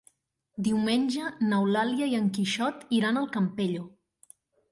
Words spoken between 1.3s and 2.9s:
n'Eulàlia i en Quixot